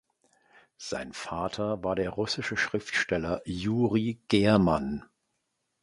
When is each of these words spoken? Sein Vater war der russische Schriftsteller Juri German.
Sein 0.79 1.13
Vater 1.13 1.83
war 1.83 1.95
der 1.95 2.09
russische 2.09 2.57
Schriftsteller 2.57 3.43
Juri 3.45 4.19
German. 4.29 5.05